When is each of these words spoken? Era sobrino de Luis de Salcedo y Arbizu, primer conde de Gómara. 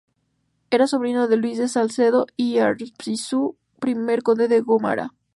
Era 0.71 0.87
sobrino 0.87 1.27
de 1.27 1.37
Luis 1.37 1.59
de 1.59 1.67
Salcedo 1.67 2.25
y 2.35 2.57
Arbizu, 2.57 3.55
primer 3.79 4.23
conde 4.23 4.47
de 4.47 4.61
Gómara. 4.61 5.13